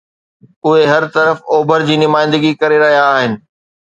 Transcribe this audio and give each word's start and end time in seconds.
اهي 0.65 0.83
هر 0.91 1.03
هنڌ 1.13 1.39
اوڀر 1.53 1.81
جي 1.89 1.95
نمائندگي 2.05 2.51
ڪري 2.61 2.77
رهيا 2.85 3.03
آهن 3.15 3.31